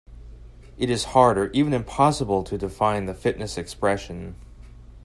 It 0.79 0.89
is 0.89 1.03
hard 1.13 1.37
or 1.37 1.51
even 1.51 1.73
impossible 1.73 2.43
to 2.45 2.57
define 2.57 3.05
the 3.05 3.13
fitness 3.13 3.55
expression. 3.55 4.33